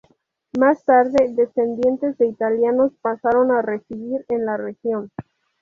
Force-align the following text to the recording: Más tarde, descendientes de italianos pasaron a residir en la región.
Más 0.59 0.83
tarde, 0.83 1.29
descendientes 1.35 2.17
de 2.17 2.25
italianos 2.25 2.91
pasaron 3.03 3.51
a 3.51 3.61
residir 3.61 4.25
en 4.29 4.47
la 4.47 4.57
región. 4.57 5.11